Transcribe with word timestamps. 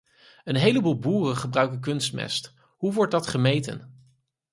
Een 0.43 0.55
heleboel 0.55 0.99
boeren 0.99 1.37
gebruiken 1.37 1.79
kunstmest, 1.79 2.53
hoe 2.77 2.93
wordt 2.93 3.11
dat 3.11 3.27
gemeten? 3.27 4.07